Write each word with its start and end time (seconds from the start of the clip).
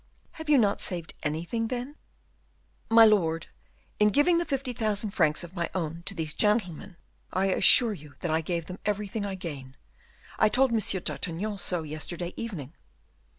"Have 0.31 0.49
you 0.49 0.57
not 0.57 0.81
saved 0.81 1.13
anything, 1.21 1.67
then?" 1.67 1.93
"My 2.89 3.05
lord, 3.05 3.49
in 3.99 4.07
giving 4.07 4.39
the 4.39 4.45
fifty 4.45 4.73
thousand 4.73 5.11
francs 5.11 5.43
of 5.43 5.55
my 5.55 5.69
own 5.75 6.01
to 6.07 6.15
these 6.15 6.33
gentlemen, 6.33 6.97
I 7.31 7.51
assure 7.53 7.93
you 7.93 8.15
that 8.21 8.31
I 8.31 8.41
gave 8.41 8.65
them 8.65 8.79
everything 8.83 9.27
I 9.27 9.35
gain. 9.35 9.77
I 10.39 10.49
told 10.49 10.71
M. 10.73 10.79
d'Artagnan 10.79 11.59
so 11.59 11.83
yesterday 11.83 12.33
evening." 12.35 12.73